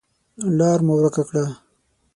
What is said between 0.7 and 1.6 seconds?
مو ورکه کړه.